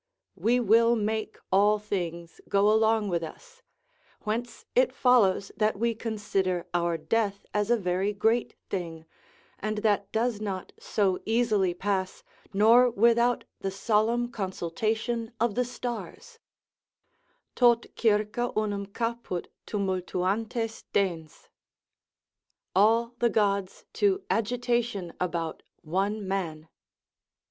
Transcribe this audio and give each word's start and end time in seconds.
]We 0.49 0.59
will 0.59 0.95
make 0.95 1.37
all 1.51 1.77
things 1.77 2.41
go 2.49 2.71
along 2.73 3.07
with 3.09 3.21
us; 3.21 3.61
whence 4.21 4.65
it 4.73 4.91
follows 4.91 5.51
that 5.55 5.77
we 5.77 5.93
consider 5.93 6.65
our 6.73 6.97
death 6.97 7.45
as 7.53 7.69
a 7.69 7.77
very 7.77 8.11
great 8.11 8.55
thing, 8.67 9.05
and 9.59 9.77
that 9.85 10.11
does 10.11 10.41
not 10.41 10.73
so 10.79 11.19
easily 11.23 11.75
pass, 11.75 12.23
nor 12.51 12.89
without 12.89 13.43
the 13.59 13.69
solemn 13.69 14.31
consultation 14.31 15.33
of 15.39 15.53
the 15.53 15.63
stars: 15.63 16.39
"Tot 17.53 17.85
circa 17.95 18.51
unum 18.57 18.87
caput 18.87 19.49
tumultuantes 19.67 20.83
dens," 20.91 21.47
["All 22.75 23.13
the 23.19 23.29
gods 23.29 23.85
to 24.01 24.23
agitation 24.31 25.13
about 25.19 25.61
one 25.83 26.27
man." 26.27 26.67